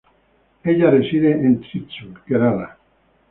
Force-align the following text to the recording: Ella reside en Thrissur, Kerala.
Ella 0.69 0.89
reside 0.89 1.29
en 1.45 1.59
Thrissur, 1.61 2.23
Kerala. 2.27 2.69